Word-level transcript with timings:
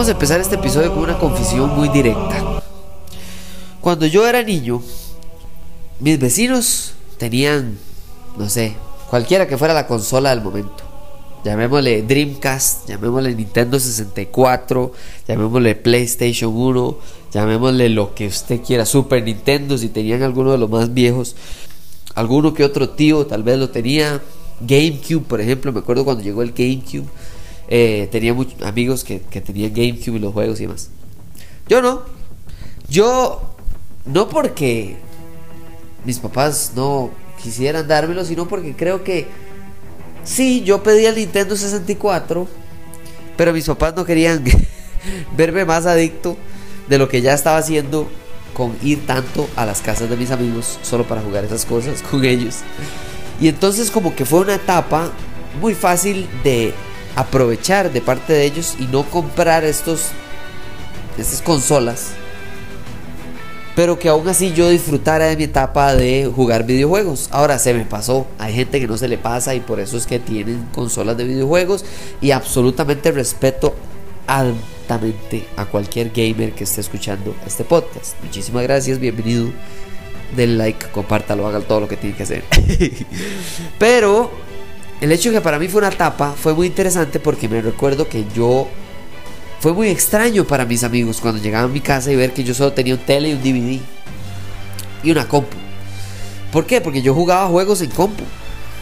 Vamos 0.00 0.08
a 0.08 0.12
empezar 0.12 0.40
este 0.40 0.54
episodio 0.54 0.94
con 0.94 1.02
una 1.02 1.18
confesión 1.18 1.76
muy 1.76 1.90
directa. 1.90 2.62
Cuando 3.82 4.06
yo 4.06 4.26
era 4.26 4.42
niño, 4.42 4.80
mis 5.98 6.18
vecinos 6.18 6.94
tenían, 7.18 7.76
no 8.38 8.48
sé, 8.48 8.76
cualquiera 9.10 9.46
que 9.46 9.58
fuera 9.58 9.74
la 9.74 9.86
consola 9.86 10.30
del 10.30 10.40
momento. 10.40 10.82
Llamémosle 11.44 12.00
Dreamcast, 12.00 12.88
llamémosle 12.88 13.34
Nintendo 13.34 13.78
64, 13.78 14.92
llamémosle 15.28 15.74
PlayStation 15.74 16.56
1, 16.56 16.98
llamémosle 17.34 17.90
lo 17.90 18.14
que 18.14 18.28
usted 18.28 18.62
quiera, 18.62 18.86
Super 18.86 19.22
Nintendo, 19.22 19.76
si 19.76 19.90
tenían 19.90 20.22
alguno 20.22 20.52
de 20.52 20.56
los 20.56 20.70
más 20.70 20.94
viejos. 20.94 21.36
Alguno 22.14 22.54
que 22.54 22.64
otro 22.64 22.88
tío 22.88 23.26
tal 23.26 23.42
vez 23.42 23.58
lo 23.58 23.68
tenía. 23.68 24.22
GameCube, 24.60 25.24
por 25.24 25.42
ejemplo, 25.42 25.74
me 25.74 25.80
acuerdo 25.80 26.06
cuando 26.06 26.22
llegó 26.22 26.40
el 26.40 26.52
GameCube. 26.52 27.04
Eh, 27.72 28.08
tenía 28.10 28.34
muchos 28.34 28.60
amigos 28.62 29.04
que, 29.04 29.18
tenían 29.18 29.72
GameCube 29.72 30.16
y 30.16 30.18
los 30.18 30.32
juegos 30.34 30.58
y 30.60 30.66
demás. 30.66 30.90
Yo 31.68 31.80
no. 31.80 32.02
Yo, 32.88 33.54
no 34.04 34.28
porque 34.28 34.96
mis 36.04 36.18
papás 36.18 36.72
no 36.74 37.10
quisieran 37.40 37.86
dármelo, 37.86 38.24
sino 38.24 38.48
porque 38.48 38.74
creo 38.74 39.04
que 39.04 39.28
sí, 40.24 40.62
yo 40.62 40.82
pedí 40.82 41.06
el 41.06 41.14
Nintendo 41.14 41.56
64, 41.56 42.48
pero 43.36 43.52
mis 43.52 43.66
papás 43.66 43.94
no 43.94 44.04
querían 44.04 44.42
verme 45.36 45.64
más 45.64 45.86
adicto 45.86 46.36
de 46.88 46.98
lo 46.98 47.08
que 47.08 47.22
ya 47.22 47.34
estaba 47.34 47.58
haciendo 47.58 48.08
con 48.52 48.76
ir 48.82 49.06
tanto 49.06 49.48
a 49.54 49.64
las 49.64 49.80
casas 49.80 50.10
de 50.10 50.16
mis 50.16 50.32
amigos 50.32 50.80
solo 50.82 51.04
para 51.04 51.22
jugar 51.22 51.44
esas 51.44 51.64
cosas 51.64 52.02
con 52.02 52.24
ellos. 52.24 52.56
Y 53.40 53.46
entonces 53.46 53.92
como 53.92 54.16
que 54.16 54.24
fue 54.24 54.40
una 54.40 54.56
etapa 54.56 55.12
muy 55.60 55.74
fácil 55.74 56.28
de 56.42 56.74
aprovechar 57.16 57.92
de 57.92 58.00
parte 58.00 58.32
de 58.32 58.44
ellos 58.44 58.76
y 58.78 58.84
no 58.84 59.04
comprar 59.04 59.64
estos 59.64 60.08
estas 61.18 61.42
consolas 61.42 62.12
pero 63.80 63.98
que 63.98 64.08
aún 64.08 64.28
así 64.28 64.52
yo 64.52 64.68
disfrutara 64.68 65.26
de 65.26 65.36
mi 65.38 65.44
etapa 65.44 65.94
de 65.94 66.30
jugar 66.34 66.66
videojuegos. 66.66 67.28
Ahora 67.30 67.58
se 67.58 67.72
me 67.72 67.86
pasó, 67.86 68.26
hay 68.38 68.52
gente 68.52 68.80
que 68.80 68.86
no 68.86 68.98
se 68.98 69.08
le 69.08 69.16
pasa 69.16 69.54
y 69.54 69.60
por 69.60 69.80
eso 69.80 69.96
es 69.96 70.06
que 70.06 70.18
tienen 70.18 70.66
consolas 70.74 71.16
de 71.16 71.24
videojuegos 71.24 71.84
y 72.20 72.32
absolutamente 72.32 73.10
respeto 73.10 73.74
altamente 74.26 75.46
a 75.56 75.64
cualquier 75.64 76.10
gamer 76.10 76.52
que 76.52 76.64
esté 76.64 76.82
escuchando 76.82 77.34
este 77.46 77.64
podcast. 77.64 78.22
Muchísimas 78.22 78.64
gracias, 78.64 78.98
bienvenido. 78.98 79.50
Den 80.36 80.58
like, 80.58 80.88
compártalo, 80.88 81.46
hagan 81.46 81.62
todo 81.62 81.80
lo 81.80 81.88
que 81.88 81.96
tienen 81.96 82.16
que 82.16 82.24
hacer. 82.24 82.44
pero 83.78 84.30
el 85.00 85.12
hecho 85.12 85.30
de 85.30 85.36
que 85.36 85.40
para 85.40 85.58
mí 85.58 85.68
fue 85.68 85.78
una 85.78 85.88
etapa 85.88 86.34
fue 86.36 86.54
muy 86.54 86.66
interesante 86.66 87.20
porque 87.20 87.48
me 87.48 87.60
recuerdo 87.60 88.08
que 88.08 88.24
yo 88.34 88.68
fue 89.60 89.72
muy 89.72 89.88
extraño 89.88 90.44
para 90.44 90.64
mis 90.64 90.84
amigos 90.84 91.20
cuando 91.20 91.40
llegaban 91.40 91.70
a 91.70 91.72
mi 91.72 91.80
casa 91.80 92.10
y 92.10 92.16
ver 92.16 92.32
que 92.32 92.44
yo 92.44 92.54
solo 92.54 92.72
tenía 92.72 92.94
un 92.94 93.00
tele 93.00 93.30
y 93.30 93.32
un 93.32 93.42
DVD 93.42 93.80
y 95.02 95.10
una 95.10 95.26
compu. 95.28 95.56
¿Por 96.52 96.66
qué? 96.66 96.80
Porque 96.80 97.02
yo 97.02 97.14
jugaba 97.14 97.46
juegos 97.48 97.80
en 97.80 97.90
compu. 97.90 98.24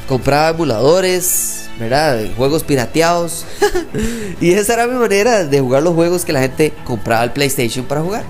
Compraba 0.08 0.50
emuladores, 0.50 1.68
¿verdad? 1.78 2.24
Juegos 2.36 2.64
pirateados. 2.64 3.44
y 4.40 4.52
esa 4.52 4.74
era 4.74 4.86
mi 4.86 4.98
manera 4.98 5.44
de 5.44 5.60
jugar 5.60 5.82
los 5.82 5.94
juegos 5.94 6.24
que 6.24 6.32
la 6.32 6.40
gente 6.40 6.72
compraba 6.84 7.24
el 7.24 7.32
PlayStation 7.32 7.84
para 7.84 8.00
jugar. 8.00 8.24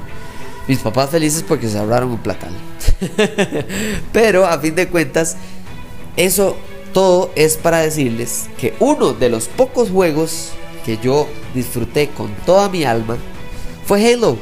Mis 0.66 0.78
papás 0.78 1.10
felices 1.10 1.44
porque 1.46 1.68
se 1.68 1.78
ahorraron 1.78 2.10
un 2.10 2.18
platal. 2.18 2.50
Pero 4.12 4.44
a 4.46 4.58
fin 4.58 4.74
de 4.74 4.88
cuentas, 4.88 5.36
eso 6.16 6.56
todo 6.98 7.30
es 7.36 7.56
para 7.56 7.78
decirles 7.78 8.48
que 8.58 8.74
uno 8.80 9.12
de 9.12 9.28
los 9.28 9.46
pocos 9.46 9.88
juegos 9.88 10.48
que 10.84 10.98
yo 10.98 11.28
disfruté 11.54 12.08
con 12.08 12.28
toda 12.44 12.68
mi 12.68 12.82
alma 12.82 13.16
fue 13.86 14.04
Halo. 14.04 14.36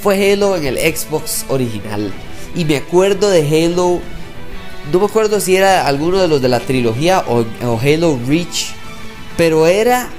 Fue 0.00 0.32
Halo 0.32 0.54
en 0.54 0.66
el 0.66 0.76
Xbox 0.78 1.44
original. 1.48 2.12
Y 2.54 2.64
me 2.64 2.76
acuerdo 2.76 3.28
de 3.28 3.40
Halo. 3.40 3.98
No 4.92 5.00
me 5.00 5.06
acuerdo 5.06 5.40
si 5.40 5.56
era 5.56 5.84
alguno 5.84 6.18
de 6.18 6.28
los 6.28 6.40
de 6.40 6.48
la 6.48 6.60
trilogía 6.60 7.24
o, 7.26 7.44
Halo 7.82 8.20
Reach. 8.24 8.68
Pero 9.36 9.66
era 9.66 10.10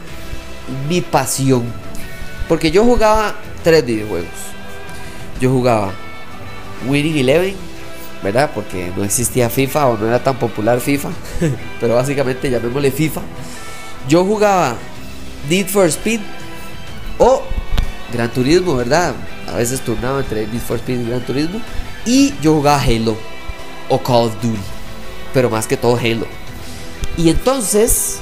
mi 0.90 1.00
pasión. 1.00 1.64
Porque 2.50 2.70
yo 2.70 2.84
jugaba 2.84 3.34
tres 3.64 3.86
videojuegos. 3.86 4.28
Yo 5.40 5.50
jugaba 5.50 5.94
Winning 6.86 7.20
Eleven, 7.20 7.56
¿verdad? 8.24 8.52
Porque 8.54 8.92
no 8.96 9.04
existía 9.04 9.50
FIFA 9.50 9.88
o 9.88 9.98
no 9.98 10.08
era 10.08 10.24
tan 10.24 10.38
popular 10.38 10.80
FIFA. 10.80 11.10
Pero 11.80 11.96
básicamente 11.96 12.50
llamémosle 12.50 12.92
FIFA. 12.92 13.22
Yo 14.08 14.26
jugaba 14.26 14.76
Need 15.50 15.68
for 15.68 15.86
Speed 15.88 16.20
o 17.18 17.44
Gran 18.14 18.32
Turismo, 18.32 18.76
¿verdad? 18.76 19.14
A 19.48 19.56
veces 19.56 19.82
turnaba 19.82 20.20
entre 20.20 20.48
Need 20.48 20.62
for 20.62 20.78
Speed 20.78 21.02
y 21.02 21.10
Gran 21.10 21.22
Turismo. 21.22 21.62
Y 22.06 22.34
yo 22.42 22.56
jugaba 22.56 22.82
Halo 22.82 23.16
o 23.90 24.00
Call 24.00 24.28
of 24.28 24.36
Duty, 24.42 24.58
pero 25.34 25.50
más 25.50 25.68
que 25.68 25.78
todo 25.78 25.98
Halo. 25.98 26.26
Y 27.18 27.30
entonces 27.30 28.20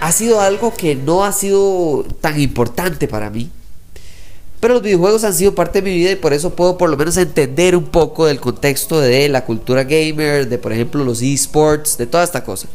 ha 0.00 0.12
sido 0.12 0.40
algo 0.40 0.74
que 0.74 0.94
no 0.94 1.24
ha 1.24 1.32
sido 1.32 2.04
tan 2.20 2.40
importante 2.40 3.08
para 3.08 3.30
mí. 3.30 3.50
Pero 4.60 4.74
los 4.74 4.82
videojuegos 4.82 5.24
han 5.24 5.34
sido 5.34 5.54
parte 5.54 5.80
de 5.80 5.90
mi 5.90 5.96
vida 5.96 6.12
y 6.12 6.16
por 6.16 6.32
eso 6.32 6.50
puedo 6.50 6.78
por 6.78 6.88
lo 6.88 6.96
menos 6.96 7.16
entender 7.16 7.76
un 7.76 7.84
poco 7.84 8.26
del 8.26 8.40
contexto 8.40 9.00
de 9.00 9.28
la 9.28 9.44
cultura 9.44 9.84
gamer, 9.84 10.48
de 10.48 10.58
por 10.58 10.72
ejemplo 10.72 11.04
los 11.04 11.20
esports, 11.20 11.98
de 11.98 12.06
toda 12.06 12.24
esta 12.24 12.42
cosa. 12.42 12.68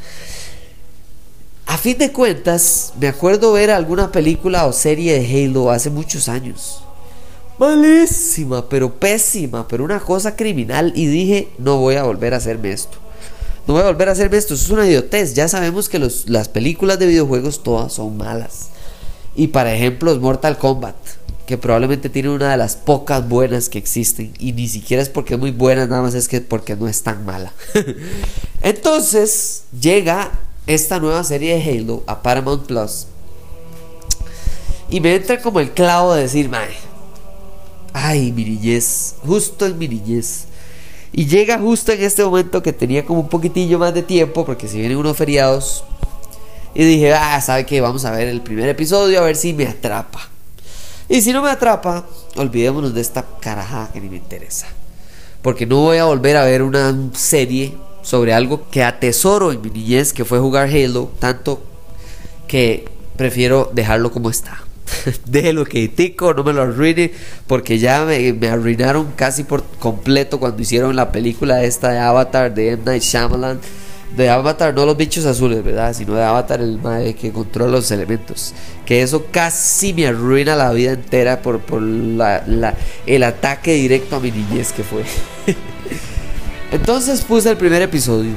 A 1.66 1.78
fin 1.78 1.98
de 1.98 2.12
cuentas, 2.12 2.94
me 3.00 3.08
acuerdo 3.08 3.54
ver 3.54 3.72
alguna 3.72 4.12
película 4.12 4.66
o 4.68 4.74
serie 4.74 5.20
de 5.20 5.46
Halo 5.46 5.72
hace 5.72 5.90
muchos 5.90 6.28
años. 6.28 6.84
Malísima, 7.58 8.68
pero 8.68 8.94
pésima, 8.94 9.68
pero 9.68 9.84
una 9.84 10.00
cosa 10.00 10.36
criminal. 10.36 10.92
Y 10.96 11.06
dije, 11.06 11.50
no 11.60 11.78
voy 11.78 11.96
a 11.96 12.04
volver 12.04 12.34
a 12.34 12.38
hacerme 12.38 12.72
esto. 12.72 12.98
No 13.68 13.76
voy 13.76 13.84
a 13.84 13.86
volver 13.86 14.10
a 14.10 14.14
hacerme 14.14 14.38
esto. 14.38 14.56
Eso 14.56 14.66
es 14.66 14.70
una 14.72 14.88
idiotez. 14.88 15.34
Ya 15.34 15.48
sabemos 15.48 15.88
que 15.88 16.00
las 16.00 16.50
películas 16.50 17.00
de 17.00 17.06
videojuegos 17.06 17.64
todas 17.64 17.94
son 17.94 18.18
malas. 18.18 18.70
Y 19.36 19.48
para 19.48 19.74
ejemplo, 19.74 20.14
Mortal 20.20 20.58
Kombat, 20.58 20.96
probablemente 21.58 22.10
tiene 22.10 22.30
una 22.30 22.52
de 22.52 22.58
las 22.58 22.76
pocas 22.76 23.28
buenas 23.28 23.70
que 23.70 23.78
existen. 23.78 24.34
Y 24.40 24.54
ni 24.54 24.68
siquiera 24.68 25.02
es 25.02 25.10
porque 25.10 25.36
es 25.36 25.40
muy 25.40 25.52
buena, 25.52 25.88
nada 25.88 26.02
más 26.02 26.14
es 26.14 26.28
que 26.28 26.42
porque 26.42 26.76
no 26.76 26.88
es 26.88 27.04
tan 27.04 27.26
mala. 27.26 27.54
Entonces, 28.62 29.64
llega 29.80 30.32
esta 30.68 31.00
nueva 31.00 31.24
serie 31.24 31.58
de 31.58 31.80
Halo 31.80 32.04
a 32.08 32.22
Paramount 32.22 32.66
Plus. 32.66 33.08
Y 34.90 35.00
me 35.00 35.16
entra 35.16 35.42
como 35.42 35.60
el 35.60 35.72
clavo 35.72 36.14
de 36.14 36.24
decir, 36.24 36.50
mae, 36.50 36.76
ay, 37.94 38.32
mi 38.32 38.44
niñez, 38.44 39.16
justo 39.26 39.66
en 39.66 39.78
mi 39.78 39.88
niñez. 39.88 40.46
Y 41.14 41.26
llega 41.26 41.60
justo 41.60 41.92
en 41.92 42.02
este 42.04 42.24
momento 42.24 42.64
que 42.64 42.74
tenía 42.74 43.06
como 43.06 43.22
un 43.22 43.30
poquitillo 43.30 43.80
más 43.80 43.94
de 43.94 44.04
tiempo, 44.04 44.46
porque 44.46 44.68
si 44.68 44.80
vienen 44.80 44.98
unos 44.98 45.18
feriados. 45.18 45.84
Y 46.74 46.86
dije, 46.86 47.14
ah, 47.14 47.40
¿sabe 47.42 47.66
qué? 47.66 47.82
Vamos 47.82 48.06
a 48.06 48.12
ver 48.12 48.30
el 48.30 48.42
primer 48.42 48.70
episodio 48.70 49.20
a 49.20 49.26
ver 49.26 49.36
si 49.36 49.54
me 49.54 49.68
atrapa. 49.68 50.31
Y 51.12 51.22
si 51.22 51.34
no 51.34 51.42
me 51.42 51.50
atrapa, 51.50 52.06
olvidémonos 52.38 52.94
de 52.94 53.02
esta 53.02 53.26
carajada 53.42 53.92
que 53.92 54.00
ni 54.00 54.08
me 54.08 54.16
interesa. 54.16 54.68
Porque 55.42 55.66
no 55.66 55.76
voy 55.82 55.98
a 55.98 56.06
volver 56.06 56.38
a 56.38 56.46
ver 56.46 56.62
una 56.62 56.98
serie 57.14 57.74
sobre 58.02 58.34
algo 58.34 58.70
que 58.72 58.82
atesoro 58.82 59.52
en 59.52 59.62
mi 59.62 59.70
niñez, 59.72 60.14
que 60.14 60.24
fue 60.24 60.40
jugar 60.40 60.70
Halo, 60.70 61.12
tanto 61.20 61.62
que 62.48 62.86
prefiero 63.18 63.70
dejarlo 63.74 64.10
como 64.14 64.30
está. 64.30 64.64
Déjelo 65.26 65.66
que 65.66 65.90
tico, 65.90 66.34
no 66.34 66.46
me 66.46 66.54
lo 66.54 66.62
arruine, 66.62 67.12
porque 67.46 67.78
ya 67.78 68.06
me, 68.06 68.32
me, 68.32 68.48
arruinaron 68.48 69.12
casi 69.18 69.44
por 69.44 69.64
completo 69.80 70.40
cuando 70.40 70.62
hicieron 70.62 70.96
la 70.96 71.12
película 71.12 71.66
esta 71.66 71.90
de 71.90 72.00
Avatar 72.00 72.54
de 72.54 72.72
M. 72.72 72.84
Night 72.86 73.04
Shyamalan. 73.04 73.60
De 74.16 74.30
Avatar, 74.30 74.74
no 74.74 74.86
los 74.86 74.98
bichos 74.98 75.26
azules, 75.26 75.64
¿verdad? 75.64 75.94
Sino 75.94 76.16
de 76.16 76.24
Avatar, 76.24 76.60
el 76.60 76.78
madre 76.80 77.14
que 77.14 77.32
controla 77.32 77.72
los 77.72 77.92
elementos. 77.92 78.54
Que 78.86 79.02
eso 79.02 79.26
casi 79.32 79.94
me 79.94 80.08
arruina 80.08 80.56
la 80.56 80.72
vida 80.74 80.92
entera 80.92 81.42
por, 81.42 81.60
por 81.60 81.82
la, 81.82 82.44
el 83.06 83.24
ataque 83.24 83.74
directo 83.76 84.18
a 84.18 84.20
mi 84.20 84.32
niñez 84.32 84.74
que 84.74 84.84
fue. 84.84 85.04
Entonces 86.72 87.22
puse 87.22 87.50
el 87.50 87.58
primer 87.58 87.82
episodio. 87.82 88.32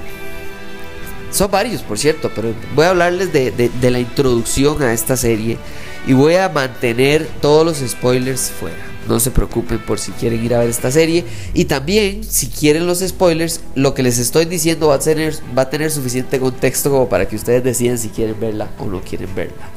Son 1.35 1.50
varios, 1.50 1.82
por 1.82 1.99
cierto, 1.99 2.31
pero 2.32 2.55
voy 2.76 2.85
a 2.85 2.91
hablarles 2.91 3.32
de, 3.32 3.91
la 3.91 3.99
introducción 3.99 4.81
a 4.82 4.93
esta 4.93 5.17
serie 5.17 5.59
y 6.06 6.12
voy 6.12 6.37
a 6.37 6.49
mantener 6.49 7.26
todos 7.41 7.67
los 7.67 7.91
spoilers 7.91 8.53
fuera. 8.53 8.94
No 9.09 9.21
se 9.21 9.31
preocupen 9.31 9.79
por 9.79 9.99
si 9.99 10.12
quieren 10.12 10.45
ir 10.45 10.55
a 10.55 10.61
ver 10.61 10.71
esta 10.71 10.91
serie. 10.91 11.25
Y 11.53 11.67
también, 11.67 12.25
si 12.25 12.49
quieren 12.49 12.87
los 12.87 13.01
spoilers, 13.01 13.61
lo 13.75 13.95
que 13.95 14.03
les 14.03 14.19
estoy 14.19 14.45
diciendo 14.45 14.89
va 14.89 14.97
a 14.97 14.99
tener, 14.99 15.35
va 15.56 15.62
a 15.62 15.71
tener 15.71 15.91
suficiente 15.91 16.39
contexto 16.39 16.91
como 16.91 17.09
para 17.09 17.29
que 17.29 17.37
ustedes 17.37 17.65
decidan 17.65 17.99
si 17.99 18.09
quieren 18.09 18.39
verla 18.39 18.71
o 18.79 18.87
no 18.87 19.01
quieren 19.01 19.35
verla. 19.35 19.69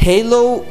Halo 0.00 0.64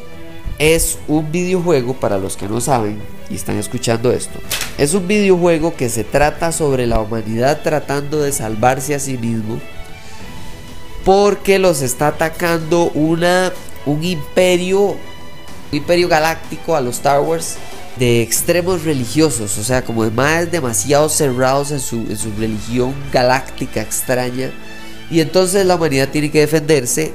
es 0.58 0.98
un 1.08 1.32
videojuego, 1.32 1.94
para 1.94 2.18
los 2.18 2.36
que 2.36 2.48
no 2.48 2.60
saben 2.60 3.00
y 3.30 3.34
están 3.34 3.56
escuchando 3.56 4.12
esto, 4.12 4.38
es 4.78 4.94
un 4.94 5.08
videojuego 5.08 5.74
que 5.74 5.88
se 5.88 6.04
trata 6.04 6.52
sobre 6.52 6.86
la 6.86 7.00
humanidad 7.00 7.62
tratando 7.62 8.20
de 8.20 8.30
salvarse 8.32 8.94
a 8.94 8.98
sí 8.98 9.16
mismo 9.16 9.58
porque 11.04 11.58
los 11.58 11.82
está 11.82 12.08
atacando 12.08 12.90
una, 12.94 13.52
un 13.86 14.04
imperio, 14.04 14.96
imperio 15.72 16.08
galáctico 16.08 16.76
a 16.76 16.80
los 16.80 16.96
Star 16.96 17.20
Wars 17.20 17.56
de 17.96 18.22
extremos 18.22 18.84
religiosos, 18.84 19.58
o 19.58 19.64
sea, 19.64 19.82
como 19.82 20.04
de 20.04 20.10
más 20.10 20.50
demasiado 20.50 21.08
cerrados 21.08 21.70
en 21.70 21.80
su, 21.80 22.06
religión 22.38 22.94
galáctica 23.12 23.82
extraña. 23.82 24.50
Y 25.10 25.20
entonces 25.20 25.66
la 25.66 25.76
humanidad 25.76 26.08
tiene 26.08 26.30
que 26.30 26.40
defenderse. 26.40 27.12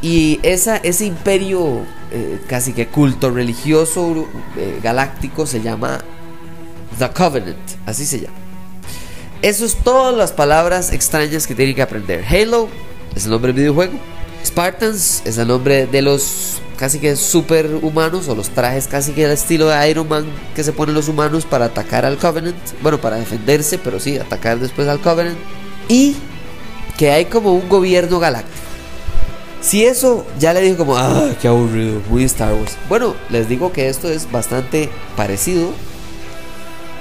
Y 0.00 0.38
ese 0.42 1.04
imperio 1.04 1.82
eh, 2.12 2.40
casi 2.46 2.72
que 2.72 2.86
culto 2.86 3.30
religioso 3.30 4.28
eh, 4.56 4.78
galáctico 4.82 5.44
se 5.44 5.60
llama 5.60 5.98
The 6.98 7.10
Covenant, 7.10 7.58
así 7.84 8.06
se 8.06 8.20
llama. 8.20 8.36
Eso 9.42 9.64
es 9.64 9.74
todas 9.76 10.16
las 10.16 10.32
palabras 10.32 10.92
extrañas 10.92 11.46
que 11.46 11.54
tienen 11.54 11.74
que 11.74 11.82
aprender. 11.82 12.24
Halo 12.24 12.68
es 13.14 13.24
el 13.24 13.32
nombre 13.32 13.52
del 13.52 13.62
videojuego. 13.62 14.17
Spartans 14.44 15.22
es 15.24 15.38
el 15.38 15.48
nombre 15.48 15.86
de 15.86 16.02
los 16.02 16.60
casi 16.76 17.00
que 17.00 17.16
superhumanos 17.16 18.28
o 18.28 18.34
los 18.34 18.50
trajes 18.50 18.86
casi 18.86 19.12
que 19.12 19.22
del 19.22 19.32
estilo 19.32 19.68
de 19.68 19.90
Iron 19.90 20.08
Man 20.08 20.26
que 20.54 20.62
se 20.62 20.72
ponen 20.72 20.94
los 20.94 21.08
humanos 21.08 21.44
para 21.44 21.66
atacar 21.66 22.04
al 22.04 22.18
Covenant. 22.18 22.56
Bueno, 22.82 23.00
para 23.00 23.16
defenderse, 23.16 23.78
pero 23.78 23.98
sí, 24.00 24.16
atacar 24.16 24.58
después 24.58 24.88
al 24.88 25.00
Covenant. 25.00 25.38
Y 25.88 26.16
que 26.96 27.10
hay 27.10 27.26
como 27.26 27.54
un 27.54 27.68
gobierno 27.68 28.18
galáctico. 28.18 28.56
Si 29.60 29.84
eso 29.84 30.24
ya 30.38 30.52
le 30.52 30.60
digo 30.60 30.76
como, 30.76 30.96
ah, 30.96 31.30
qué 31.42 31.48
aburrido, 31.48 32.00
muy 32.08 32.24
Star 32.24 32.54
Wars. 32.54 32.76
Bueno, 32.88 33.14
les 33.28 33.48
digo 33.48 33.72
que 33.72 33.88
esto 33.88 34.08
es 34.08 34.30
bastante 34.30 34.88
parecido 35.16 35.72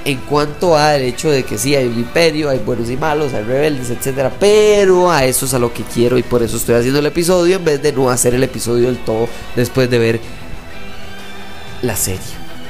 en 0.08 0.20
cuanto 0.20 0.78
al 0.78 1.02
hecho 1.02 1.30
de 1.30 1.44
que 1.44 1.58
sí 1.58 1.76
hay 1.76 1.86
un 1.86 2.00
imperio, 2.00 2.50
hay 2.50 2.60
buenos 2.60 2.90
y 2.90 2.96
malos, 2.96 3.34
hay 3.34 3.44
rebeldes, 3.44 3.90
etcétera, 3.90 4.32
pero 4.40 5.12
a 5.12 5.26
eso 5.26 5.46
es 5.46 5.54
a 5.54 5.60
lo 5.60 5.74
que 5.74 5.84
quiero 5.84 6.18
y 6.18 6.24
por 6.24 6.42
eso 6.42 6.56
estoy 6.56 6.76
haciendo 6.76 7.00
el 7.00 7.06
episodio 7.08 7.58
en 7.58 7.66
vez 7.66 7.82
de 7.82 7.92
no 7.92 8.10
hacer 8.10 8.34
el 8.34 8.42
episodio 8.42 8.88
del 8.88 9.00
todo 9.00 9.28
después 9.58 9.90
de 9.90 10.00
ver 10.00 10.20
la 11.82 11.98
serie. 11.98 12.22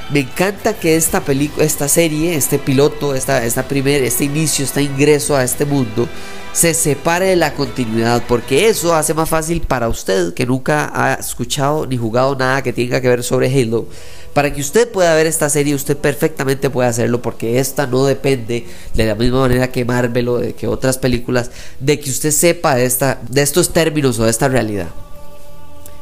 Me 0.10 0.22
encanta 0.22 0.74
que 0.74 0.96
esta 0.96 1.22
película, 1.22 1.64
esta 1.64 1.88
serie, 1.88 2.34
este 2.34 2.58
piloto, 2.58 3.14
esta, 3.14 3.46
esta 3.46 3.68
primer, 3.68 4.04
este 4.04 4.24
inicio, 4.24 4.66
este 4.66 4.82
ingreso 4.82 5.36
a 5.36 5.44
este 5.44 5.66
mundo 5.66 6.10
se 6.58 6.74
separe 6.74 7.28
de 7.28 7.36
la 7.36 7.54
continuidad, 7.54 8.24
porque 8.28 8.68
eso 8.68 8.96
hace 8.96 9.14
más 9.14 9.30
fácil 9.30 9.62
para 9.62 9.90
usted 9.90 10.34
que 10.34 10.48
nunca 10.48 10.92
ha 10.92 11.14
escuchado 11.14 11.86
ni 11.86 11.98
jugado 11.98 12.36
nada 12.36 12.64
que 12.64 12.74
tenga 12.74 13.00
que 13.00 13.08
ver 13.08 13.22
sobre 13.22 13.46
Halo 13.48 13.86
para 14.34 14.52
que 14.52 14.62
usted 14.62 14.92
pueda 14.92 15.14
ver 15.14 15.28
esta 15.28 15.50
serie, 15.50 15.76
usted 15.76 15.96
perfectamente 15.96 16.72
puede 16.72 16.90
hacerlo 16.90 17.22
porque 17.22 17.60
esta 17.60 17.86
no 17.86 18.06
depende 18.06 18.66
de 18.96 19.06
la 19.06 19.14
misma 19.14 19.42
manera 19.42 19.72
que 19.72 19.86
Marvel 19.86 20.30
o 20.30 20.38
de 20.40 20.54
que 20.54 20.66
otras 20.66 20.98
películas, 20.98 21.52
de 21.80 22.00
que 22.00 22.10
usted 22.10 22.32
sepa 22.32 22.74
de, 22.74 22.86
esta, 22.86 23.20
de 23.30 23.44
estos 23.44 23.72
términos 23.72 24.18
o 24.18 24.26
de 24.26 24.32
esta 24.32 24.48
realidad. 24.48 24.88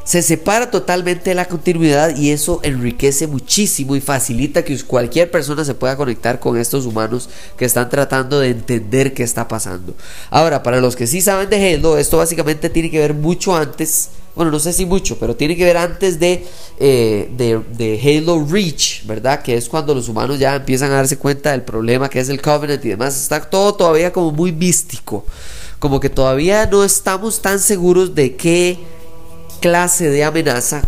Se 0.06 0.22
separa 0.22 0.70
totalmente 0.70 1.30
de 1.30 1.34
la 1.34 1.46
continuidad 1.46 2.16
y 2.16 2.30
eso 2.30 2.60
enriquece 2.62 3.26
muchísimo 3.26 3.96
y 3.96 4.00
facilita 4.00 4.64
que 4.64 4.80
cualquier 4.84 5.32
persona 5.32 5.64
se 5.64 5.74
pueda 5.74 5.96
conectar 5.96 6.38
con 6.38 6.56
estos 6.56 6.86
humanos 6.86 7.28
que 7.58 7.64
están 7.64 7.90
tratando 7.90 8.38
de 8.38 8.50
entender 8.50 9.14
qué 9.14 9.24
está 9.24 9.48
pasando. 9.48 9.96
Ahora, 10.30 10.62
para 10.62 10.80
los 10.80 10.94
que 10.94 11.08
sí 11.08 11.20
saben 11.20 11.50
de 11.50 11.74
Halo, 11.74 11.98
esto 11.98 12.18
básicamente 12.18 12.70
tiene 12.70 12.88
que 12.88 13.00
ver 13.00 13.14
mucho 13.14 13.56
antes 13.56 14.10
bueno, 14.36 14.50
no 14.50 14.60
sé 14.60 14.74
si 14.74 14.84
mucho, 14.84 15.18
pero 15.18 15.34
tiene 15.34 15.56
que 15.56 15.64
ver 15.64 15.78
antes 15.78 16.20
de, 16.20 16.46
eh, 16.78 17.30
de, 17.36 18.00
Halo 18.04 18.46
Reach, 18.46 19.06
¿verdad? 19.06 19.40
Que 19.42 19.56
es 19.56 19.66
cuando 19.66 19.94
los 19.94 20.10
humanos 20.10 20.38
ya 20.38 20.54
empiezan 20.54 20.92
a 20.92 20.96
darse 20.96 21.16
cuenta 21.16 21.52
del 21.52 21.62
problema 21.62 22.10
que 22.10 22.20
es 22.20 22.28
el 22.28 22.42
Covenant 22.42 22.84
y 22.84 22.90
demás. 22.90 23.16
Está 23.18 23.40
todo 23.40 23.74
todavía 23.74 24.12
como 24.12 24.32
muy 24.32 24.52
místico. 24.52 25.24
Como 25.78 26.00
que 26.00 26.10
todavía 26.10 26.66
no 26.66 26.84
estamos 26.84 27.40
tan 27.40 27.58
seguros 27.58 28.14
de 28.14 28.36
qué 28.36 28.78
clase 29.60 30.10
de 30.10 30.24
amenaza 30.24 30.82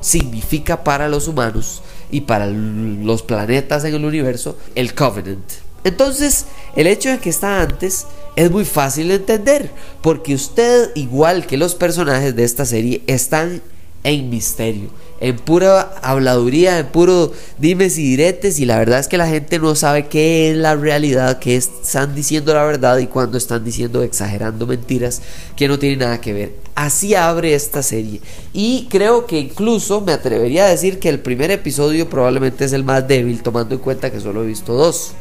significa 0.00 0.84
para 0.84 1.08
los 1.08 1.28
humanos 1.28 1.82
y 2.10 2.22
para 2.22 2.46
los 2.46 3.22
planetas 3.22 3.84
en 3.84 3.94
el 3.94 4.04
universo 4.04 4.58
el 4.74 4.94
Covenant. 4.94 5.64
Entonces, 5.84 6.46
el 6.76 6.86
hecho 6.86 7.10
de 7.10 7.18
que 7.18 7.30
está 7.30 7.60
antes 7.60 8.06
es 8.36 8.50
muy 8.50 8.64
fácil 8.64 9.08
de 9.08 9.16
entender, 9.16 9.70
porque 10.02 10.34
usted, 10.34 10.90
igual 10.94 11.46
que 11.46 11.56
los 11.56 11.74
personajes 11.74 12.34
de 12.34 12.44
esta 12.44 12.64
serie, 12.64 13.02
están 13.06 13.62
en 14.02 14.30
misterio, 14.30 14.88
en 15.24 15.36
pura 15.36 15.94
habladuría, 16.02 16.78
en 16.78 16.86
puro 16.86 17.32
dimes 17.58 17.96
y 17.96 18.10
diretes, 18.10 18.58
y 18.58 18.66
la 18.66 18.78
verdad 18.78 18.98
es 18.98 19.08
que 19.08 19.16
la 19.16 19.26
gente 19.26 19.58
no 19.58 19.74
sabe 19.74 20.06
qué 20.06 20.50
es 20.50 20.56
la 20.58 20.76
realidad, 20.76 21.38
qué 21.38 21.56
están 21.56 22.14
diciendo 22.14 22.52
la 22.52 22.62
verdad 22.64 22.98
y 22.98 23.06
cuando 23.06 23.38
están 23.38 23.64
diciendo, 23.64 24.02
exagerando 24.02 24.66
mentiras 24.66 25.22
que 25.56 25.66
no 25.66 25.78
tienen 25.78 26.00
nada 26.00 26.20
que 26.20 26.34
ver. 26.34 26.54
Así 26.74 27.14
abre 27.14 27.54
esta 27.54 27.82
serie, 27.82 28.20
y 28.52 28.86
creo 28.90 29.26
que 29.26 29.38
incluso 29.38 30.02
me 30.02 30.12
atrevería 30.12 30.66
a 30.66 30.68
decir 30.68 30.98
que 30.98 31.08
el 31.08 31.20
primer 31.20 31.50
episodio 31.50 32.10
probablemente 32.10 32.66
es 32.66 32.74
el 32.74 32.84
más 32.84 33.08
débil, 33.08 33.42
tomando 33.42 33.76
en 33.76 33.80
cuenta 33.80 34.12
que 34.12 34.20
solo 34.20 34.42
he 34.42 34.46
visto 34.46 34.74
dos, 34.74 35.12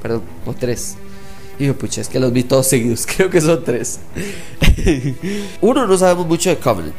perdón, 0.00 0.22
o 0.46 0.54
tres. 0.54 0.96
Y 1.60 1.66
yo, 1.66 1.76
pucha, 1.76 2.00
es 2.00 2.08
que 2.08 2.18
los 2.18 2.32
vi 2.32 2.42
todos 2.42 2.66
seguidos. 2.66 3.06
Creo 3.16 3.28
que 3.28 3.40
son 3.40 3.62
tres. 3.62 4.00
Uno, 5.60 5.86
no 5.86 5.98
sabemos 5.98 6.26
mucho 6.26 6.48
de 6.48 6.56
Covenant. 6.56 6.96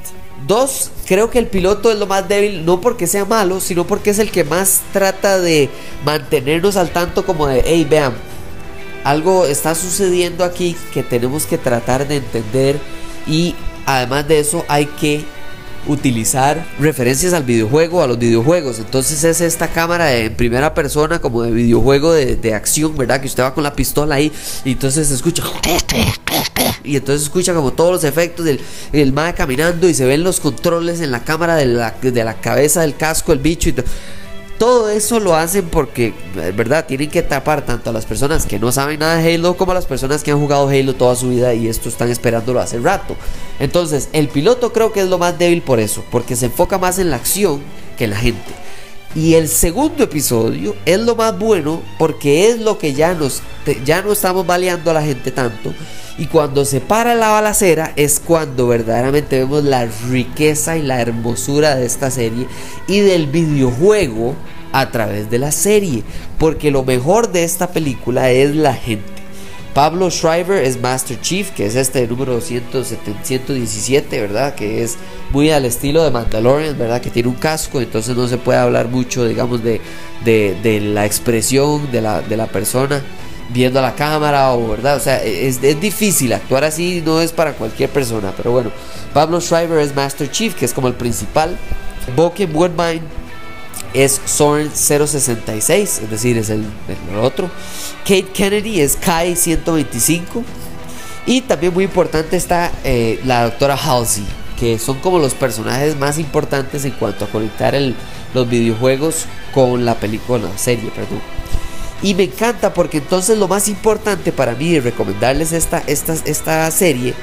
Dos, 0.48 0.90
creo 1.06 1.30
que 1.30 1.38
el 1.38 1.46
piloto 1.46 1.92
es 1.92 2.00
lo 2.00 2.08
más 2.08 2.28
débil, 2.28 2.66
no 2.66 2.82
porque 2.82 3.06
sea 3.06 3.26
malo, 3.26 3.60
sino 3.60 3.86
porque 3.86 4.10
es 4.10 4.18
el 4.18 4.32
que 4.32 4.44
más 4.44 4.82
trata 4.92 5.40
de 5.40 5.70
mantenernos 6.04 6.78
al 6.78 6.90
tanto 6.90 7.24
como 7.24 7.46
de, 7.46 7.62
hey, 7.64 7.86
vean, 7.88 8.14
algo 9.04 9.46
está 9.46 9.76
sucediendo 9.76 10.44
aquí 10.44 10.76
que 10.96 11.04
tenemos 11.04 11.46
que 11.46 11.60
tratar 11.60 12.08
de 12.08 12.16
entender 12.18 12.80
y 13.28 13.54
además 13.86 14.28
de 14.28 14.40
eso 14.40 14.66
hay 14.68 14.88
que 14.88 15.24
utilizar 15.88 16.66
referencias 16.80 17.34
al 17.34 17.44
videojuego, 17.44 18.02
a 18.02 18.08
los 18.08 18.20
videojuegos. 18.20 18.80
Entonces 18.80 19.24
es 19.24 19.42
esta 19.42 19.68
cámara 19.68 20.16
en 20.16 20.36
primera 20.36 20.74
persona 20.74 21.20
como 21.20 21.44
de 21.44 21.52
videojuego 21.52 22.14
de, 22.14 22.54
acción, 22.54 22.98
¿verdad? 22.98 23.22
Que 23.22 23.28
usted 23.28 23.44
va 23.44 23.54
con 23.54 23.64
la 23.64 23.74
pistola 23.74 24.16
ahí 24.16 24.32
y 24.66 24.74
entonces 24.74 25.10
escucha... 25.12 25.44
Y 26.84 26.96
entonces 26.96 27.24
escucha 27.24 27.54
como 27.54 27.72
todos 27.72 27.92
los 27.92 28.04
efectos 28.04 28.46
del 28.46 28.60
el 28.92 29.14
mae 29.14 29.34
caminando 29.34 29.88
y 29.88 29.94
se 29.94 30.06
ven 30.06 30.24
los 30.24 30.40
controles 30.40 31.02
en 31.02 31.12
la 31.12 31.24
cámara 31.24 31.56
de 31.56 31.66
la, 31.66 31.96
de 32.02 32.24
la 32.24 32.36
cabeza 32.36 32.82
del 32.82 32.96
casco, 32.96 33.34
el 33.34 33.40
bicho 33.40 33.70
y 33.70 33.74
todo 33.74 33.86
todo 34.62 34.92
eso 34.92 35.20
lo 35.20 35.34
hacen 35.36 35.70
porque, 35.70 36.14
¿verdad? 36.56 36.86
Tienen 36.86 37.10
que 37.10 37.24
tapar 37.24 37.66
tanto 37.66 37.90
a 37.90 37.94
las 37.94 38.06
personas 38.06 38.46
que 38.46 38.60
no 38.60 38.72
saben 38.72 39.00
nada 39.00 39.16
de 39.16 39.34
Halo 39.34 39.58
como 39.58 39.72
a 39.72 39.74
las 39.74 39.88
personas 39.88 40.22
que 40.22 40.30
han 40.30 40.40
jugado 40.40 40.70
Halo 40.70 40.94
toda 40.94 41.16
su 41.16 41.30
vida 41.30 41.56
y 41.56 41.68
esto 41.68 41.90
están 41.90 42.12
esperándolo 42.12 42.60
hace 42.60 42.78
rato. 42.78 43.16
Entonces, 43.60 44.10
el 44.14 44.28
piloto 44.28 44.72
creo 44.72 44.94
que 44.94 45.00
es 45.00 45.08
lo 45.08 45.18
más 45.18 45.40
débil 45.40 45.64
por 45.64 45.80
eso, 45.80 46.04
porque 46.12 46.36
se 46.36 46.46
enfoca 46.46 46.78
más 46.78 47.00
en 47.00 47.10
la 47.10 47.16
acción 47.16 47.60
que 47.98 48.04
en 48.04 48.12
la 48.12 48.18
gente. 48.18 48.54
Y 49.16 49.34
el 49.34 49.50
segundo 49.50 50.04
episodio 50.04 50.76
es 50.86 51.00
lo 51.00 51.16
más 51.16 51.38
bueno 51.38 51.82
porque 52.00 52.50
es 52.50 52.60
lo 52.60 52.78
que 52.78 52.94
ya 52.94 53.14
nos 53.14 53.42
ya 53.86 54.02
no 54.02 54.14
estamos 54.14 54.48
baleando 54.48 54.90
a 54.90 54.94
la 54.94 55.04
gente 55.04 55.32
tanto 55.32 55.74
y 56.18 56.28
cuando 56.28 56.66
se 56.66 56.82
para 56.82 57.16
la 57.16 57.30
balacera 57.30 57.94
es 57.96 58.20
cuando 58.20 58.68
verdaderamente 58.68 59.40
vemos 59.40 59.64
la 59.64 59.88
riqueza 60.10 60.78
y 60.78 60.84
la 60.84 61.02
hermosura 61.02 61.76
de 61.76 61.86
esta 61.86 62.12
serie 62.12 62.48
y 62.88 63.00
del 63.00 63.28
videojuego 63.28 64.36
a 64.72 64.92
través 64.92 65.30
de 65.30 65.40
la 65.40 65.52
serie. 65.52 66.04
Porque 66.38 66.70
lo 66.72 66.84
mejor 66.84 67.32
de 67.32 67.44
esta 67.44 67.72
película 67.72 68.30
es 68.30 68.56
la 68.56 68.74
gente. 68.74 69.21
Pablo 69.74 70.10
Schreiber 70.12 70.64
es 70.64 70.82
Master 70.82 71.20
Chief, 71.22 71.50
que 71.52 71.66
es 71.66 71.76
este 71.76 72.06
número 72.06 72.42
117, 72.42 74.20
¿verdad? 74.20 74.54
Que 74.54 74.84
es 74.84 74.98
muy 75.32 75.50
al 75.52 75.64
estilo 75.64 76.04
de 76.04 76.12
Mandalorian, 76.12 76.78
¿verdad? 76.78 77.02
Que 77.02 77.10
tiene 77.10 77.30
un 77.30 77.36
casco, 77.36 77.80
entonces 77.80 78.16
no 78.16 78.28
se 78.28 78.38
puede 78.38 78.60
hablar 78.60 78.90
mucho, 78.90 79.26
digamos, 79.26 79.64
de, 79.64 79.80
de, 80.26 80.82
la 80.82 81.06
expresión 81.06 81.90
de 81.90 82.02
la, 82.02 82.22
de 82.22 82.36
la 82.36 82.48
persona 82.48 83.02
viendo 83.54 83.80
a 83.80 83.82
la 83.82 83.96
cámara 83.96 84.54
o 84.54 84.70
verdad, 84.70 84.98
o 84.98 85.00
sea, 85.00 85.22
es, 85.24 85.62
difícil 85.82 86.34
actuar 86.34 86.64
así, 86.64 87.02
no 87.06 87.22
es 87.22 87.32
para 87.32 87.54
cualquier 87.54 87.90
persona, 87.90 88.34
pero 88.36 88.52
bueno, 88.52 88.72
Pablo 89.14 89.42
Schreiber 89.42 89.80
es 89.80 89.96
Master 89.96 90.30
Chief, 90.32 90.56
que 90.56 90.66
es 90.66 90.74
como 90.74 90.88
el 90.88 90.94
principal, 90.94 91.58
Boken 92.16 92.56
Woodbine 92.56 93.02
es 93.94 94.22
Soren 94.26 94.72
066, 94.74 96.02
es 96.04 96.10
decir, 96.10 96.38
es 96.38 96.50
el, 96.50 96.66
otro, 97.22 97.50
Kate 98.04 98.28
Kennedy 98.34 98.82
es 98.82 98.96
Kai 98.96 99.36
125 99.36 100.44
y 101.26 101.42
también 101.42 101.74
muy 101.74 101.84
importante 101.84 102.38
está 102.38 102.72
eh, 102.84 103.20
la 103.26 103.44
doctora 103.44 103.76
Halsey, 103.76 104.26
que 104.60 104.80
son 104.80 105.00
como 105.00 105.20
los 105.20 105.34
personajes 105.34 105.98
más 105.98 106.18
importantes 106.18 106.86
en 106.86 106.92
cuanto 106.92 107.26
a 107.26 107.28
conectar 107.30 107.76
los 108.34 108.50
videojuegos 108.50 109.26
con 109.54 109.86
la 109.86 109.96
película, 109.96 110.50
la 110.50 110.58
serie, 110.58 110.90
perdón. 110.92 111.22
Y 112.04 112.16
me 112.16 112.24
encanta 112.24 112.74
porque 112.74 112.98
entonces 112.98 113.38
lo 113.38 113.48
más 113.48 113.68
importante 113.68 114.32
para 114.32 114.56
mí 114.56 114.72
de 114.72 114.82
recomendarles 114.82 115.52
esta, 115.52 115.84
esta, 115.86 116.14
esta 116.26 116.72
serie 116.72 117.14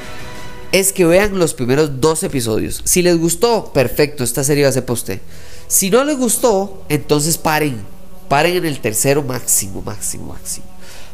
es 0.70 0.92
que 0.92 1.04
vean 1.04 1.38
los 1.38 1.54
primeros 1.54 2.00
dos 2.00 2.22
episodios. 2.22 2.82
Si 2.84 3.02
les 3.02 3.18
gustó, 3.18 3.72
perfecto, 3.72 4.22
esta 4.22 4.44
serie 4.44 4.64
va 4.64 4.70
a 4.70 4.72
ser 4.72 4.84
para 4.84 4.94
usted. 4.94 5.20
Si 5.68 5.90
no 5.90 6.02
les 6.04 6.16
gustó, 6.16 6.82
entonces 6.88 7.38
paren. 7.38 7.84
Paren 8.28 8.56
en 8.56 8.66
el 8.66 8.80
tercero 8.80 9.22
máximo, 9.22 9.82
máximo, 9.82 10.32
máximo. 10.32 10.66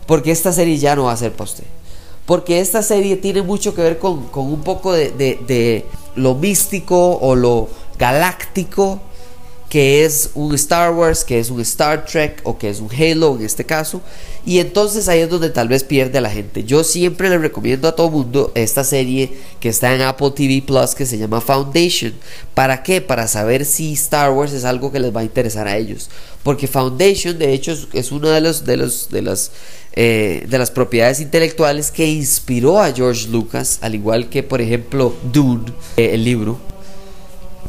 Porque 0.06 0.30
esta 0.30 0.52
serie 0.52 0.78
ya 0.78 0.96
no 0.96 1.04
va 1.04 1.12
a 1.12 1.16
ser 1.16 1.32
para 1.32 1.50
usted. 1.50 1.64
Porque 2.26 2.60
esta 2.60 2.82
serie 2.82 3.16
tiene 3.16 3.42
mucho 3.42 3.74
que 3.74 3.82
ver 3.82 3.98
con, 3.98 4.30
un 4.32 4.62
poco 4.62 4.92
de, 4.92 5.10
de 5.10 5.84
lo 6.14 6.34
místico 6.34 7.18
o 7.18 7.34
lo 7.34 7.68
galáctico 7.98 9.00
que 9.74 10.04
es 10.04 10.30
un 10.34 10.54
Star 10.54 10.92
Wars, 10.92 11.24
que 11.24 11.40
es 11.40 11.50
un 11.50 11.60
Star 11.62 12.04
Trek 12.04 12.40
o 12.44 12.56
que 12.56 12.70
es 12.70 12.78
un 12.78 12.88
Halo 12.92 13.34
en 13.34 13.44
este 13.44 13.64
caso. 13.64 14.00
Y 14.46 14.58
entonces 14.58 15.08
ahí 15.08 15.20
es 15.20 15.30
donde 15.30 15.48
tal 15.48 15.68
vez 15.68 15.84
pierde 15.84 16.18
a 16.18 16.20
la 16.20 16.30
gente. 16.30 16.64
Yo 16.64 16.84
siempre 16.84 17.30
le 17.30 17.38
recomiendo 17.38 17.88
a 17.88 17.96
todo 17.96 18.10
mundo 18.10 18.52
esta 18.54 18.84
serie 18.84 19.32
que 19.58 19.70
está 19.70 19.94
en 19.94 20.02
Apple 20.02 20.32
TV 20.34 20.62
Plus 20.66 20.94
que 20.94 21.06
se 21.06 21.16
llama 21.16 21.40
Foundation. 21.40 22.12
¿Para 22.52 22.82
qué? 22.82 23.00
Para 23.00 23.26
saber 23.26 23.64
si 23.64 23.94
Star 23.94 24.32
Wars 24.32 24.52
es 24.52 24.64
algo 24.64 24.92
que 24.92 25.00
les 25.00 25.16
va 25.16 25.20
a 25.20 25.24
interesar 25.24 25.66
a 25.66 25.76
ellos. 25.78 26.10
Porque 26.42 26.68
Foundation 26.68 27.38
de 27.38 27.54
hecho 27.54 27.74
es 27.94 28.12
una 28.12 28.32
de 28.32 28.42
los 28.42 28.66
de 28.66 28.76
los 28.76 29.08
de 29.10 29.22
las 29.22 29.50
eh, 29.94 30.44
de 30.48 30.58
las 30.58 30.70
propiedades 30.70 31.20
intelectuales 31.20 31.90
que 31.90 32.06
inspiró 32.06 32.80
a 32.80 32.92
George 32.92 33.28
Lucas, 33.28 33.78
al 33.80 33.94
igual 33.94 34.28
que 34.28 34.42
por 34.42 34.60
ejemplo 34.60 35.14
Dune, 35.32 35.72
eh, 35.96 36.10
el 36.12 36.24
libro 36.24 36.73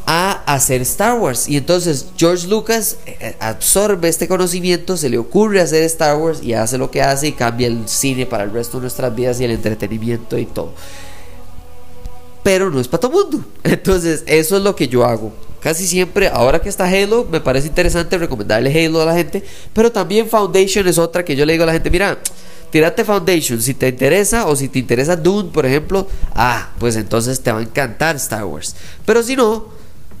a 0.06 0.42
hacer 0.46 0.80
Star 0.82 1.18
Wars. 1.18 1.48
Y 1.48 1.56
entonces 1.56 2.06
George 2.16 2.46
Lucas 2.46 2.96
eh, 3.06 3.36
absorbe 3.40 4.08
este 4.08 4.28
conocimiento, 4.28 4.96
se 4.96 5.10
le 5.10 5.18
ocurre 5.18 5.60
hacer 5.60 5.82
Star 5.82 6.16
Wars 6.16 6.42
y 6.42 6.54
hace 6.54 6.78
lo 6.78 6.90
que 6.90 7.02
hace 7.02 7.28
y 7.28 7.32
cambia 7.32 7.66
el 7.66 7.88
cine 7.88 8.24
para 8.24 8.44
el 8.44 8.52
resto 8.52 8.78
de 8.78 8.82
nuestras 8.82 9.14
vidas 9.14 9.40
y 9.40 9.44
el 9.44 9.50
entretenimiento 9.50 10.38
y 10.38 10.46
todo. 10.46 10.72
Pero 12.44 12.70
no 12.70 12.78
es 12.78 12.86
para 12.86 13.00
todo 13.00 13.10
mundo. 13.10 13.44
Entonces 13.64 14.22
eso 14.26 14.56
es 14.56 14.62
lo 14.62 14.76
que 14.76 14.86
yo 14.86 15.04
hago. 15.04 15.32
Casi 15.60 15.84
siempre, 15.84 16.28
ahora 16.28 16.60
que 16.60 16.68
está 16.68 16.84
Halo, 16.84 17.26
me 17.28 17.40
parece 17.40 17.66
interesante 17.66 18.16
recomendarle 18.16 18.86
Halo 18.86 19.02
a 19.02 19.06
la 19.06 19.14
gente. 19.14 19.42
Pero 19.72 19.90
también 19.90 20.28
Foundation 20.28 20.86
es 20.86 20.96
otra 20.96 21.24
que 21.24 21.34
yo 21.34 21.44
le 21.44 21.54
digo 21.54 21.64
a 21.64 21.66
la 21.66 21.72
gente, 21.72 21.90
mira, 21.90 22.16
tírate 22.70 23.04
Foundation 23.04 23.60
si 23.60 23.74
te 23.74 23.88
interesa 23.88 24.46
o 24.46 24.54
si 24.54 24.68
te 24.68 24.78
interesa 24.78 25.16
Dune, 25.16 25.50
por 25.50 25.66
ejemplo, 25.66 26.06
ah, 26.36 26.70
pues 26.78 26.94
entonces 26.94 27.40
te 27.40 27.50
va 27.50 27.58
a 27.58 27.62
encantar 27.62 28.14
Star 28.14 28.44
Wars. 28.44 28.76
Pero 29.04 29.24
si 29.24 29.34
no, 29.34 29.74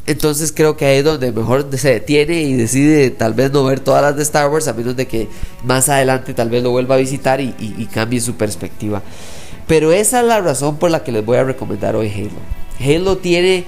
entonces 0.06 0.52
creo 0.54 0.76
que 0.76 0.86
ahí 0.86 0.98
es 0.98 1.04
donde 1.04 1.32
mejor 1.32 1.66
se 1.76 1.90
detiene 1.90 2.42
y 2.42 2.54
decide 2.54 3.10
tal 3.10 3.34
vez 3.34 3.50
no 3.50 3.64
ver 3.64 3.80
todas 3.80 4.02
las 4.02 4.16
de 4.16 4.22
Star 4.22 4.48
Wars, 4.48 4.68
a 4.68 4.72
menos 4.72 4.94
de 4.96 5.06
que 5.06 5.28
más 5.64 5.88
adelante 5.88 6.32
tal 6.32 6.48
vez 6.48 6.62
lo 6.62 6.70
vuelva 6.70 6.94
a 6.94 6.98
visitar 6.98 7.40
y, 7.40 7.88
cambie 7.92 8.20
su 8.20 8.34
perspectiva. 8.34 9.02
Pero 9.66 9.90
esa 9.92 10.20
es 10.20 10.26
la 10.26 10.40
razón 10.40 10.76
por 10.76 10.90
la 10.90 11.02
que 11.02 11.10
les 11.10 11.24
voy 11.24 11.38
a 11.38 11.44
recomendar 11.44 11.96
hoy 11.96 12.12
Halo. 12.12 12.30
Halo 12.78 13.16
tiene 13.18 13.64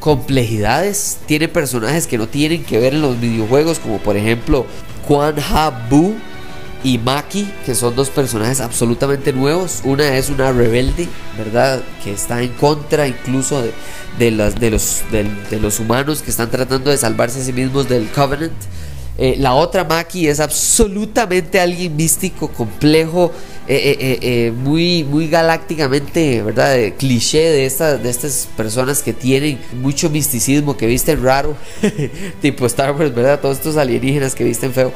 complejidades, 0.00 1.18
tiene 1.26 1.48
personajes 1.48 2.06
que 2.06 2.16
no 2.16 2.28
tienen 2.28 2.64
que 2.64 2.78
ver 2.78 2.94
en 2.94 3.02
los 3.02 3.20
videojuegos, 3.20 3.78
como 3.78 3.98
por 3.98 4.16
ejemplo 4.16 4.64
Quan 5.06 5.36
Ha 5.38 5.86
Bu 5.90 6.14
y 6.84 6.98
Maki, 6.98 7.50
que 7.64 7.74
son 7.74 7.96
dos 7.96 8.10
personajes 8.10 8.60
absolutamente 8.60 9.32
nuevos. 9.32 9.80
Una 9.84 10.16
es 10.16 10.30
una 10.30 10.52
rebelde, 10.52 11.08
¿verdad? 11.36 11.82
Que 12.04 12.12
está 12.12 12.42
en 12.42 12.50
contra 12.50 13.08
incluso 13.08 13.62
de, 13.62 13.72
de, 14.18 14.30
de, 14.30 14.70
los, 14.70 15.02
de, 15.10 15.60
los 15.60 15.80
humanos 15.80 16.22
que 16.22 16.30
están 16.30 16.50
tratando 16.50 16.90
de 16.90 16.96
salvarse 16.96 17.40
a 17.40 17.44
sí 17.44 17.52
mismos 17.52 17.88
del 17.88 18.08
Covenant. 18.10 18.52
Eh, 19.18 19.36
la 19.38 19.54
otra 19.54 19.82
Maki 19.82 20.28
es 20.28 20.40
absolutamente 20.40 21.58
alguien 21.58 21.96
místico, 21.96 22.48
complejo, 22.48 23.32
eh, 23.66 24.18
eh, 24.20 24.52
muy, 24.52 25.04
muy 25.04 25.26
galácticamente, 25.28 26.42
¿verdad? 26.42 26.76
cliché 26.98 27.50
de, 27.50 27.64
estas 27.64 28.02
de 28.02 28.10
estas 28.10 28.46
personas 28.58 29.02
que 29.02 29.14
tienen 29.14 29.58
mucho 29.80 30.10
misticismo, 30.10 30.76
que 30.76 30.86
visten 30.86 31.22
raro, 31.22 31.56
tipo 32.42 32.66
Star 32.66 32.92
Wars, 32.92 33.14
¿verdad? 33.14 33.40
Todos 33.40 33.56
estos 33.56 33.78
alienígenas 33.78 34.34
que 34.34 34.44
visten 34.44 34.72
feo. 34.74 34.92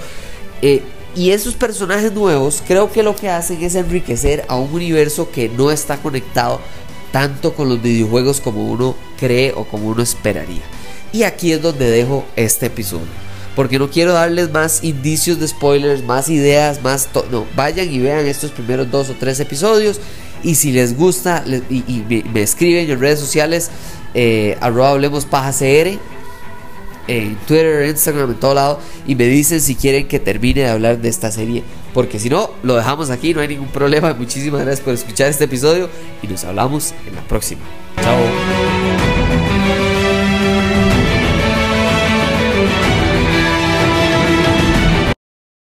Y 1.15 1.31
esos 1.31 1.55
personajes 1.55 2.13
nuevos 2.13 2.63
creo 2.67 2.91
que 2.91 3.03
lo 3.03 3.17
que 3.17 3.29
hacen 3.29 3.63
es 3.63 3.75
enriquecer 3.75 4.45
a 4.49 4.57
un 4.57 4.73
universo 4.73 5.31
que 5.31 5.49
no 5.49 5.71
está 5.71 5.97
conectado 5.97 6.61
tanto 7.13 7.55
con 7.55 7.69
los 7.69 7.83
videojuegos 7.83 8.41
como 8.41 8.71
uno 8.71 8.95
cree 9.19 9.53
o 9.55 9.65
como 9.65 9.89
uno 9.89 10.03
esperaría. 10.03 10.63
Y 11.13 11.25
aquí 11.25 11.53
es 11.53 11.61
donde 11.61 11.91
dejo 11.91 12.25
este 12.37 12.67
episodio. 12.67 13.07
Porque 13.57 13.79
no 13.79 13.91
quiero 13.91 14.13
darles 14.13 14.51
más 14.51 14.85
indicios 14.85 15.41
de 15.41 15.49
spoilers, 15.49 16.05
más 16.05 16.29
ideas, 16.29 16.83
más... 16.83 17.09
No, 17.33 17.47
vayan 17.57 17.93
y 17.93 17.99
vean 17.99 18.27
estos 18.27 18.53
primeros 18.53 18.91
dos 18.91 19.11
o 19.11 19.15
tres 19.15 19.41
episodios. 19.41 20.01
Y 20.45 20.55
si 20.55 20.71
les 20.71 20.97
gusta 20.97 21.45
y, 21.69 22.05
me, 22.33 22.43
escriben 22.43 22.89
en 22.89 23.01
redes 23.01 23.19
sociales, 23.19 23.71
eh, 24.15 24.57
arroba 24.61 24.91
hablemos 24.91 25.25
paja 25.25 25.53
CR, 25.53 25.99
en 27.07 27.37
Twitter, 27.47 27.89
Instagram, 27.89 28.31
en 28.31 28.41
todo 28.41 28.55
lado. 28.55 28.81
Y 29.07 29.15
me 29.15 29.25
dicen 29.25 29.61
si 29.61 29.75
quieren 29.75 30.09
que 30.09 30.19
termine 30.19 30.63
de 30.63 30.69
hablar 30.69 30.99
de 30.99 31.09
esta 31.09 31.31
serie 31.31 31.63
porque 31.93 32.19
si 32.19 32.31
no, 32.31 32.51
lo 32.63 32.77
dejamos 32.77 33.11
aquí, 33.11 33.35
no 33.35 33.41
hay 33.41 33.49
ningún 33.49 33.69
problema. 33.69 34.15
Muchísimas 34.15 34.61
gracias 34.63 34.81
por 34.81 34.95
escuchar 34.95 35.29
este 35.29 35.45
episodio 35.45 35.89
y 36.23 36.29
nos 36.29 36.45
hablamos 36.45 36.95
en 37.07 37.17
la 37.17 37.23
próxima. 37.23 37.63
Chao. 38.01 38.60